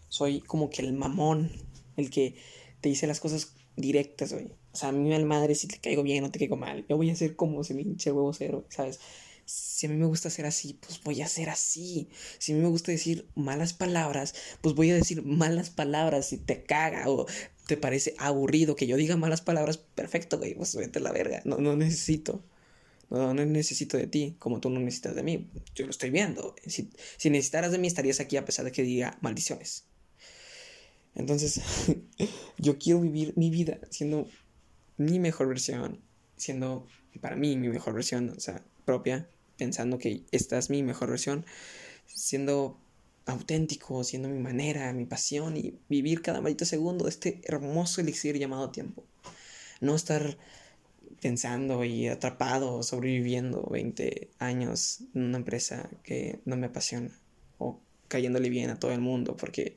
Soy 0.08 0.40
como 0.40 0.70
que 0.70 0.82
el 0.82 0.92
mamón, 0.92 1.50
el 1.96 2.10
que 2.10 2.36
te 2.80 2.90
dice 2.90 3.08
las 3.08 3.18
cosas 3.18 3.56
directas, 3.74 4.32
güey. 4.32 4.52
Sea, 4.78 4.90
a 4.90 4.92
mí 4.92 5.08
me 5.08 5.24
madre 5.24 5.54
si 5.54 5.66
te 5.66 5.78
caigo 5.78 6.02
bien 6.02 6.24
o 6.24 6.30
te 6.30 6.38
caigo 6.38 6.56
mal. 6.56 6.86
Yo 6.88 6.96
voy 6.96 7.10
a 7.10 7.16
ser 7.16 7.36
como 7.36 7.64
si 7.64 7.74
me 7.74 7.82
huevo 7.82 8.32
cero, 8.32 8.64
¿sabes? 8.68 9.00
Si 9.44 9.86
a 9.86 9.88
mí 9.88 9.96
me 9.96 10.06
gusta 10.06 10.30
ser 10.30 10.46
así, 10.46 10.78
pues 10.80 11.02
voy 11.02 11.20
a 11.22 11.28
ser 11.28 11.48
así. 11.48 12.08
Si 12.38 12.52
a 12.52 12.54
mí 12.54 12.62
me 12.62 12.68
gusta 12.68 12.92
decir 12.92 13.26
malas 13.34 13.72
palabras, 13.72 14.34
pues 14.60 14.74
voy 14.74 14.90
a 14.90 14.94
decir 14.94 15.22
malas 15.24 15.70
palabras. 15.70 16.26
Si 16.28 16.36
te 16.36 16.62
caga 16.62 17.08
o 17.08 17.26
te 17.66 17.76
parece 17.76 18.14
aburrido 18.18 18.76
que 18.76 18.86
yo 18.86 18.96
diga 18.96 19.16
malas 19.16 19.40
palabras, 19.40 19.78
perfecto, 19.78 20.38
güey, 20.38 20.54
pues 20.54 20.76
vete 20.76 21.00
a 21.00 21.02
la 21.02 21.12
verga. 21.12 21.42
No, 21.44 21.58
no 21.58 21.76
necesito. 21.76 22.42
No, 23.10 23.32
no 23.34 23.44
necesito 23.46 23.96
de 23.96 24.06
ti, 24.06 24.36
como 24.38 24.60
tú 24.60 24.70
no 24.70 24.80
necesitas 24.80 25.14
de 25.14 25.22
mí. 25.22 25.50
Yo 25.74 25.86
lo 25.86 25.90
estoy 25.90 26.10
viendo. 26.10 26.54
Si, 26.66 26.90
si 27.16 27.30
necesitaras 27.30 27.72
de 27.72 27.78
mí, 27.78 27.88
estarías 27.88 28.20
aquí 28.20 28.36
a 28.36 28.44
pesar 28.44 28.64
de 28.64 28.72
que 28.72 28.82
diga 28.82 29.18
maldiciones. 29.22 29.84
Entonces, 31.14 31.60
yo 32.58 32.78
quiero 32.78 33.00
vivir 33.00 33.32
mi 33.36 33.50
vida 33.50 33.78
siendo 33.90 34.28
mi 34.98 35.18
mejor 35.18 35.48
versión, 35.48 36.00
siendo 36.36 36.86
para 37.20 37.36
mí 37.36 37.56
mi 37.56 37.68
mejor 37.68 37.94
versión, 37.94 38.30
o 38.36 38.40
sea, 38.40 38.62
propia, 38.84 39.28
pensando 39.56 39.98
que 39.98 40.22
esta 40.30 40.58
es 40.58 40.70
mi 40.70 40.82
mejor 40.82 41.10
versión, 41.10 41.44
siendo 42.06 42.78
auténtico, 43.26 44.04
siendo 44.04 44.28
mi 44.28 44.38
manera, 44.38 44.92
mi 44.92 45.04
pasión 45.04 45.56
y 45.56 45.78
vivir 45.88 46.22
cada 46.22 46.40
maldito 46.40 46.64
segundo 46.64 47.04
de 47.04 47.10
este 47.10 47.40
hermoso 47.44 48.00
elixir 48.00 48.38
llamado 48.38 48.70
tiempo. 48.70 49.04
No 49.80 49.94
estar 49.94 50.38
pensando 51.20 51.84
y 51.84 52.08
atrapado, 52.08 52.82
sobreviviendo 52.82 53.68
20 53.70 54.30
años 54.38 55.00
en 55.14 55.22
una 55.22 55.38
empresa 55.38 55.90
que 56.02 56.40
no 56.44 56.56
me 56.56 56.66
apasiona 56.66 57.10
o 57.58 57.80
cayéndole 58.08 58.48
bien 58.48 58.70
a 58.70 58.78
todo 58.78 58.92
el 58.92 59.00
mundo 59.00 59.36
porque 59.36 59.76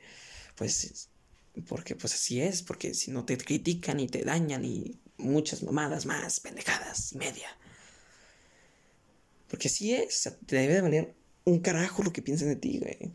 pues 0.56 1.10
porque 1.68 1.96
pues 1.96 2.14
así 2.14 2.40
es, 2.42 2.62
porque 2.64 2.94
si 2.94 3.12
no 3.12 3.26
te 3.26 3.38
critican 3.38 4.00
y 4.00 4.08
te 4.08 4.24
dañan 4.24 4.64
y 4.64 5.01
muchas 5.22 5.64
mamadas 5.64 6.06
más, 6.06 6.40
pendejadas, 6.40 7.16
media. 7.16 7.48
Porque 9.48 9.68
así 9.68 9.94
es, 9.94 10.30
te 10.46 10.56
debe 10.56 10.76
de 10.76 10.82
valer 10.82 11.16
un 11.46 11.60
carajo 11.60 12.04
lo 12.04 12.14
que 12.14 12.22
piensan 12.22 12.50
de 12.50 12.56
ti, 12.56 12.80
güey. 12.80 13.12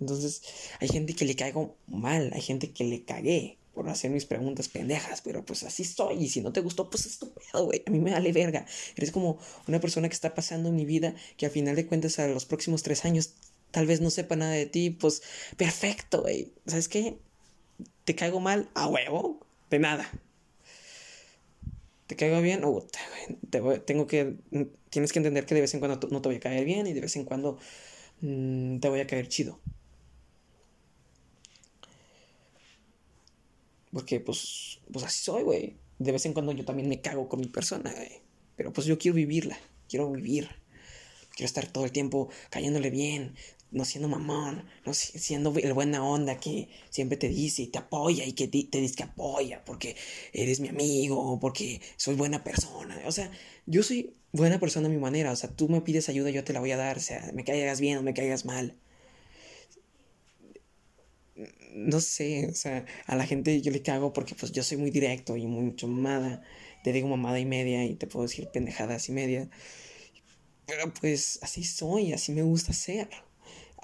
Entonces, 0.00 0.42
hay 0.80 0.88
gente 0.88 1.14
que 1.14 1.24
le 1.24 1.36
caigo 1.36 1.76
mal, 1.86 2.30
hay 2.32 2.40
gente 2.40 2.72
que 2.72 2.84
le 2.84 3.04
cagué 3.04 3.58
por 3.74 3.88
hacer 3.88 4.10
mis 4.10 4.24
preguntas 4.24 4.68
pendejas, 4.68 5.20
pero 5.20 5.44
pues 5.44 5.64
así 5.64 5.82
estoy. 5.82 6.22
Y 6.22 6.28
si 6.28 6.40
no 6.40 6.52
te 6.52 6.60
gustó, 6.60 6.88
pues 6.88 7.06
estúpido, 7.06 7.64
güey. 7.64 7.82
A 7.86 7.90
mí 7.90 7.98
me 7.98 8.12
vale 8.12 8.32
verga. 8.32 8.66
Eres 8.96 9.10
como 9.10 9.38
una 9.66 9.80
persona 9.80 10.08
que 10.08 10.14
está 10.14 10.34
pasando 10.34 10.68
en 10.68 10.76
mi 10.76 10.84
vida 10.84 11.14
que 11.36 11.46
al 11.46 11.52
final 11.52 11.76
de 11.76 11.86
cuentas 11.86 12.18
a 12.18 12.28
los 12.28 12.46
próximos 12.46 12.82
tres 12.82 13.04
años 13.04 13.34
tal 13.72 13.86
vez 13.86 14.00
no 14.00 14.10
sepa 14.10 14.36
nada 14.36 14.52
de 14.52 14.66
ti, 14.66 14.90
pues 14.90 15.22
perfecto, 15.56 16.22
güey. 16.22 16.52
¿Sabes 16.66 16.88
qué? 16.88 17.18
¿Te 18.04 18.14
caigo 18.14 18.40
mal? 18.40 18.70
A 18.74 18.86
huevo. 18.86 19.40
De 19.70 19.80
nada. 19.80 20.08
¿Te 22.06 22.16
caigo 22.16 22.40
bien? 22.42 22.64
Uh, 22.64 22.82
tengo 23.86 24.06
que. 24.06 24.36
Tienes 24.90 25.12
que 25.12 25.18
entender 25.18 25.46
que 25.46 25.54
de 25.54 25.62
vez 25.62 25.72
en 25.74 25.80
cuando 25.80 26.08
no 26.08 26.20
te 26.22 26.28
voy 26.28 26.36
a 26.36 26.40
caer 26.40 26.64
bien 26.64 26.86
y 26.86 26.92
de 26.92 27.00
vez 27.00 27.16
en 27.16 27.24
cuando 27.24 27.58
mm, 28.20 28.78
te 28.78 28.88
voy 28.88 29.00
a 29.00 29.06
caer 29.06 29.28
chido. 29.28 29.58
Porque, 33.92 34.20
pues, 34.20 34.80
pues 34.92 35.04
así 35.04 35.22
soy, 35.24 35.42
güey. 35.44 35.76
De 35.98 36.12
vez 36.12 36.26
en 36.26 36.32
cuando 36.32 36.52
yo 36.52 36.64
también 36.64 36.88
me 36.88 37.00
cago 37.00 37.28
con 37.28 37.40
mi 37.40 37.46
persona, 37.46 37.92
güey. 37.92 38.20
Pero 38.56 38.72
pues 38.72 38.86
yo 38.86 38.98
quiero 38.98 39.14
vivirla. 39.16 39.56
Quiero 39.88 40.10
vivir. 40.10 40.48
Quiero 41.34 41.46
estar 41.46 41.66
todo 41.66 41.84
el 41.84 41.92
tiempo 41.92 42.28
cayéndole 42.50 42.90
bien, 42.90 43.34
no 43.74 43.84
siendo 43.84 44.08
mamón, 44.08 44.64
no 44.86 44.94
siendo 44.94 45.52
el 45.58 45.72
buena 45.72 46.04
onda 46.04 46.38
que 46.38 46.68
siempre 46.90 47.18
te 47.18 47.28
dice 47.28 47.62
y 47.62 47.66
te 47.66 47.78
apoya 47.78 48.24
y 48.24 48.32
que 48.32 48.46
te, 48.46 48.80
dice 48.80 48.94
que 48.94 49.02
apoya 49.02 49.64
porque 49.64 49.96
eres 50.32 50.60
mi 50.60 50.68
amigo 50.68 51.38
porque 51.40 51.80
soy 51.96 52.14
buena 52.14 52.44
persona. 52.44 53.02
O 53.06 53.12
sea, 53.12 53.30
yo 53.66 53.82
soy 53.82 54.14
buena 54.32 54.60
persona 54.60 54.86
a 54.86 54.90
mi 54.90 54.98
manera. 54.98 55.32
O 55.32 55.36
sea, 55.36 55.50
tú 55.50 55.68
me 55.68 55.80
pides 55.80 56.08
ayuda, 56.08 56.30
yo 56.30 56.44
te 56.44 56.52
la 56.52 56.60
voy 56.60 56.70
a 56.70 56.76
dar. 56.76 56.96
O 56.98 57.00
sea, 57.00 57.30
me 57.34 57.44
caigas 57.44 57.80
bien 57.80 57.98
o 57.98 58.02
me 58.02 58.14
caigas 58.14 58.44
mal. 58.44 58.76
No 61.74 62.00
sé, 62.00 62.46
o 62.48 62.54
sea, 62.54 62.86
a 63.06 63.16
la 63.16 63.26
gente 63.26 63.60
yo 63.60 63.72
le 63.72 63.82
cago 63.82 64.12
porque 64.12 64.36
pues 64.36 64.52
yo 64.52 64.62
soy 64.62 64.78
muy 64.78 64.90
directo 64.92 65.36
y 65.36 65.46
mucho 65.46 65.88
mamada. 65.88 66.42
Te 66.84 66.92
digo 66.92 67.08
mamada 67.08 67.40
y 67.40 67.44
media 67.44 67.84
y 67.84 67.96
te 67.96 68.06
puedo 68.06 68.26
decir 68.26 68.48
pendejadas 68.52 69.08
y 69.08 69.12
media. 69.12 69.50
Pero 70.66 70.94
pues 70.94 71.40
así 71.42 71.64
soy, 71.64 72.12
así 72.12 72.32
me 72.32 72.42
gusta 72.42 72.72
ser 72.72 73.08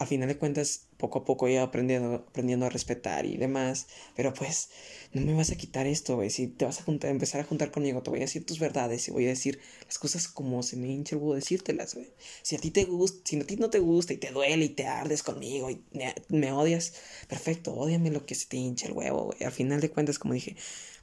al 0.01 0.07
final 0.07 0.29
de 0.29 0.39
cuentas, 0.39 0.87
poco 0.97 1.19
a 1.19 1.25
poco 1.27 1.47
he 1.47 1.53
ido 1.53 1.63
aprendiendo, 1.63 2.15
aprendiendo 2.15 2.65
a 2.65 2.71
respetar 2.71 3.27
y 3.27 3.37
demás. 3.37 3.87
Pero 4.17 4.33
pues, 4.33 4.71
no 5.13 5.21
me 5.21 5.35
vas 5.35 5.51
a 5.51 5.57
quitar 5.57 5.87
esto, 5.87 6.17
güey. 6.17 6.31
Si 6.31 6.47
te 6.47 6.65
vas 6.65 6.81
a 6.81 7.09
empezar 7.09 7.43
a 7.43 7.45
juntar 7.45 7.71
conmigo, 7.71 8.03
te 8.03 8.09
voy 8.09 8.21
a 8.21 8.23
decir 8.23 8.47
tus 8.47 8.59
verdades 8.59 9.07
y 9.07 9.11
voy 9.11 9.27
a 9.27 9.29
decir 9.29 9.61
las 9.85 9.99
cosas 9.99 10.27
como 10.27 10.63
se 10.63 10.77
me 10.77 10.89
hincha 10.89 11.17
el 11.17 11.21
huevo 11.21 11.35
decírtelas, 11.35 11.95
güey. 11.95 12.15
Si 12.41 12.57
a 12.57 12.59
ti 12.59 12.71
te 12.71 12.85
gusta, 12.85 13.21
si 13.25 13.39
a 13.39 13.47
ti 13.47 13.57
no 13.57 13.69
te 13.69 13.79
gusta 13.79 14.15
y 14.15 14.17
te 14.17 14.31
duele 14.31 14.65
y 14.65 14.69
te 14.71 14.87
ardes 14.87 15.23
conmigo 15.23 15.71
y 15.71 15.83
me, 16.31 16.53
odias, 16.53 16.95
perfecto, 17.29 17.75
odiame 17.75 18.11
lo 18.11 18.25
que 18.25 18.35
se 18.35 18.47
te 18.47 18.57
hincha 18.57 18.87
el 18.87 18.93
huevo, 18.93 19.25
güey. 19.25 19.45
Al 19.45 19.53
final 19.53 19.83
de 19.83 19.91
cuentas, 19.91 20.19
como 20.19 20.33
dije, 20.33 20.57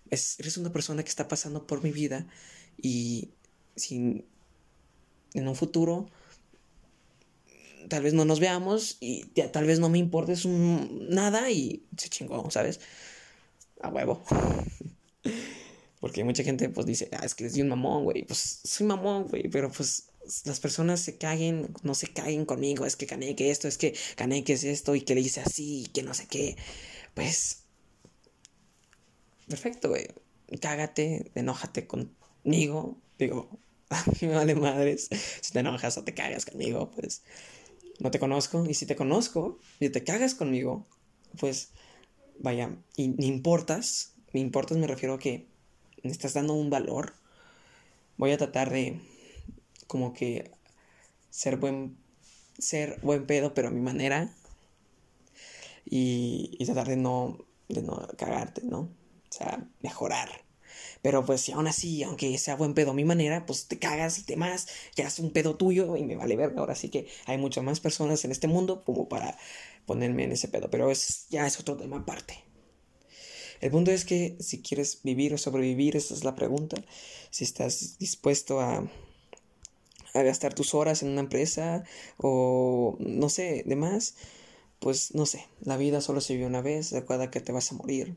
es, 0.09 0.39
eres 0.39 0.57
una 0.57 0.73
persona 0.73 1.03
que 1.03 1.09
está 1.09 1.27
pasando 1.27 1.67
por 1.67 1.83
mi 1.83 1.91
vida 1.91 2.25
y 2.81 3.29
sin 3.75 4.25
en 5.35 5.47
un 5.47 5.55
futuro 5.55 6.09
tal 7.89 8.03
vez 8.03 8.13
no 8.13 8.25
nos 8.25 8.39
veamos 8.39 8.97
y 8.99 9.25
tal 9.51 9.65
vez 9.65 9.79
no 9.79 9.89
me 9.89 9.97
importes 9.97 10.45
nada 10.45 11.49
y 11.51 11.85
se 11.97 12.09
chingó, 12.09 12.49
¿sabes? 12.51 12.79
A 13.81 13.89
huevo. 13.89 14.23
Porque 15.99 16.23
mucha 16.23 16.43
gente 16.43 16.69
pues 16.69 16.85
dice, 16.85 17.09
ah, 17.11 17.25
es 17.25 17.33
que 17.33 17.45
eres 17.45 17.57
un 17.57 17.69
mamón, 17.69 18.03
güey. 18.03 18.23
Pues 18.23 18.61
soy 18.63 18.85
mamón, 18.85 19.27
güey, 19.27 19.49
pero 19.49 19.71
pues 19.71 20.09
las 20.45 20.59
personas 20.59 20.99
se 20.99 21.17
caguen, 21.17 21.73
no 21.83 21.95
se 21.95 22.07
caguen 22.07 22.45
conmigo, 22.45 22.85
es 22.85 22.95
que 22.95 23.05
gané 23.05 23.35
que 23.35 23.49
esto, 23.49 23.67
es 23.67 23.77
que 23.77 23.95
gané 24.15 24.43
que 24.43 24.53
es 24.53 24.63
esto 24.63 24.95
y 24.95 25.01
que 25.01 25.15
le 25.15 25.21
hice 25.21 25.41
así, 25.41 25.89
que 25.93 26.03
no 26.03 26.13
sé 26.13 26.27
qué. 26.27 26.55
Pues, 27.13 27.63
perfecto, 29.47 29.89
güey. 29.89 30.07
Cágate, 30.61 31.31
enójate 31.35 31.87
conmigo. 31.87 32.97
Digo, 33.17 33.49
a 33.89 34.03
mí 34.05 34.27
me 34.27 34.35
vale 34.35 34.55
madres. 34.55 35.09
Si 35.41 35.51
te 35.51 35.59
enojas 35.59 35.97
o 35.97 36.03
te 36.03 36.13
cagas 36.13 36.45
conmigo, 36.45 36.91
pues 36.91 37.23
no 37.99 38.11
te 38.11 38.19
conozco, 38.19 38.65
y 38.67 38.73
si 38.73 38.85
te 38.85 38.95
conozco 38.95 39.59
y 39.79 39.89
te 39.89 40.03
cagas 40.03 40.35
conmigo, 40.35 40.85
pues 41.39 41.71
vaya, 42.39 42.75
y 42.95 43.09
me 43.09 43.25
importas, 43.25 44.13
me 44.33 44.39
importas 44.39 44.77
me 44.77 44.87
refiero 44.87 45.15
a 45.15 45.19
que 45.19 45.47
me 46.03 46.11
estás 46.11 46.33
dando 46.33 46.53
un 46.53 46.69
valor. 46.69 47.13
Voy 48.17 48.31
a 48.31 48.37
tratar 48.37 48.71
de 48.71 48.99
como 49.87 50.13
que 50.13 50.51
ser 51.29 51.57
buen 51.57 51.97
ser 52.57 52.99
buen 53.01 53.25
pedo, 53.25 53.53
pero 53.53 53.67
a 53.67 53.71
mi 53.71 53.81
manera. 53.81 54.33
Y, 55.85 56.55
y 56.59 56.65
tratar 56.65 56.87
de 56.87 56.97
no 56.97 57.37
de 57.69 57.81
no 57.81 58.07
cagarte, 58.17 58.63
¿no? 58.63 58.79
O 58.79 59.31
sea, 59.31 59.67
mejorar. 59.81 60.46
Pero 61.01 61.25
pues 61.25 61.41
si 61.41 61.51
aún 61.51 61.67
así, 61.67 62.03
aunque 62.03 62.37
sea 62.37 62.55
buen 62.55 62.73
pedo 62.73 62.91
a 62.91 62.93
mi 62.93 63.05
manera, 63.05 63.45
pues 63.45 63.67
te 63.67 63.79
cagas 63.79 64.19
y 64.19 64.23
te 64.23 64.35
más, 64.35 64.67
que 64.95 65.03
haces 65.03 65.19
un 65.19 65.31
pedo 65.31 65.55
tuyo 65.55 65.95
y 65.95 66.03
me 66.03 66.15
vale 66.15 66.35
verga. 66.35 66.59
Ahora 66.59 66.75
sí 66.75 66.89
que 66.89 67.07
hay 67.25 67.37
muchas 67.37 67.63
más 67.63 67.79
personas 67.79 68.23
en 68.25 68.31
este 68.31 68.47
mundo 68.47 68.83
como 68.83 69.07
para 69.09 69.37
ponerme 69.85 70.23
en 70.23 70.31
ese 70.31 70.47
pedo. 70.47 70.69
Pero 70.69 70.91
es, 70.91 71.27
ya 71.29 71.47
es 71.47 71.59
otro 71.59 71.77
tema 71.77 71.97
aparte. 71.97 72.43
El 73.59 73.71
punto 73.71 73.91
es 73.91 74.05
que 74.05 74.37
si 74.39 74.61
quieres 74.61 75.01
vivir 75.03 75.33
o 75.33 75.37
sobrevivir, 75.37 75.95
esa 75.95 76.13
es 76.13 76.23
la 76.23 76.35
pregunta. 76.35 76.77
Si 77.31 77.43
estás 77.43 77.97
dispuesto 77.97 78.59
a, 78.59 78.87
a 80.13 80.21
gastar 80.21 80.53
tus 80.53 80.73
horas 80.73 81.03
en 81.03 81.09
una 81.09 81.21
empresa 81.21 81.83
o 82.17 82.97
no 82.99 83.29
sé, 83.29 83.63
demás, 83.65 84.15
pues 84.79 85.15
no 85.15 85.25
sé, 85.25 85.45
la 85.61 85.77
vida 85.77 86.01
solo 86.01 86.21
se 86.21 86.33
vive 86.35 86.45
una 86.45 86.61
vez, 86.61 86.91
recuerda 86.91 87.31
que 87.31 87.41
te 87.41 87.51
vas 87.51 87.71
a 87.71 87.75
morir 87.75 88.15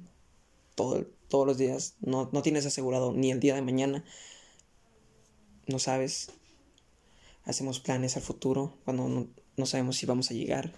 todo, 0.80 1.06
todos 1.28 1.46
los 1.46 1.58
días. 1.58 1.96
No, 2.00 2.28
tienes 2.42 2.64
asegurado 2.64 3.12
ni 3.12 3.30
el 3.30 3.40
día 3.40 3.54
de 3.54 3.62
mañana. 3.62 4.04
No 5.66 5.78
sabes. 5.78 6.32
Hacemos 7.44 7.80
planes 7.80 8.16
al 8.16 8.22
futuro 8.22 8.78
cuando 8.84 9.28
no, 9.56 9.66
sabemos 9.66 9.96
si 9.96 10.06
vamos 10.06 10.30
a 10.30 10.34
llegar. 10.34 10.72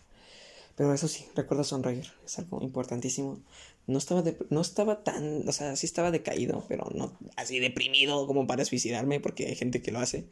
Pero 0.75 0.93
eso 0.93 1.07
sí, 1.07 1.27
recuerda 1.37 1.65
sonreír. 1.65 2.07
Es 2.25 2.39
algo 2.39 2.63
importantísimo. 2.63 3.41
No 3.87 3.99
estaba, 3.99 4.25
no 4.51 4.61
estaba 4.61 5.05
tan, 5.05 5.49
o 5.49 5.53
sea, 5.53 5.77
sí 5.77 5.87
estaba 5.87 6.11
decaído, 6.11 6.65
pero 6.69 6.89
no 6.95 7.17
así 7.37 7.59
deprimido 7.59 8.27
como 8.27 8.47
para 8.47 8.65
suicidarme, 8.65 9.21
porque 9.21 9.47
hay 9.47 9.55
gente 9.55 9.83
que 9.83 9.93
lo 9.93 9.99
hace. 9.99 10.29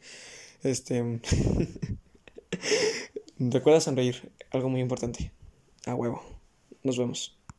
Este. 0.63 1.03
recuerda 3.39 3.81
sonreír, 3.81 4.31
algo 4.51 4.69
muy 4.69 4.81
importante. 4.81 5.31
A 5.85 5.95
huevo. 5.95 6.23
Nos 6.83 6.97
vemos. 6.97 7.37